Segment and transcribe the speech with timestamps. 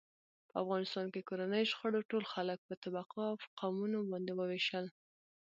[0.49, 4.85] په افغانستان کې کورنیو شخړو ټول خلک په طبقو او قومونو باندې و وېشل.